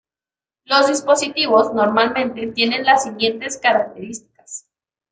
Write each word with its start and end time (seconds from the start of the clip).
Los 0.65 0.87
dispositivos, 0.87 1.75
normalmente 1.75 2.47
tienen 2.47 2.85
las 2.85 3.03
siguientes 3.03 3.59
características. 3.59 4.65